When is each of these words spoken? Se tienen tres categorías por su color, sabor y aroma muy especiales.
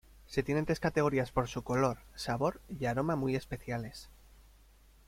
Se 0.25 0.41
tienen 0.41 0.65
tres 0.65 0.79
categorías 0.79 1.29
por 1.31 1.47
su 1.47 1.63
color, 1.63 1.99
sabor 2.15 2.59
y 2.67 2.85
aroma 2.85 3.15
muy 3.15 3.35
especiales. 3.35 4.09